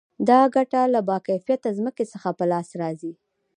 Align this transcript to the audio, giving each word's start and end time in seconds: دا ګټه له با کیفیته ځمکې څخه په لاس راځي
دا 0.29 0.39
ګټه 0.55 0.81
له 0.93 0.99
با 1.07 1.17
کیفیته 1.27 1.69
ځمکې 1.77 2.05
څخه 2.13 2.29
په 2.37 2.45
لاس 2.51 2.67
راځي 2.81 3.13